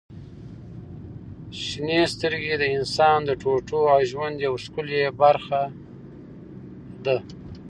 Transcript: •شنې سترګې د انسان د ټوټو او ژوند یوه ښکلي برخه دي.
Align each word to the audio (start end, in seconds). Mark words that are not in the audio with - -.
•شنې 1.65 1.99
سترګې 2.13 2.55
د 2.57 2.63
انسان 2.77 3.17
د 3.25 3.31
ټوټو 3.41 3.81
او 3.93 3.99
ژوند 4.11 4.35
یوه 4.45 4.59
ښکلي 4.65 5.01
برخه 5.21 5.61
دي. 7.05 7.17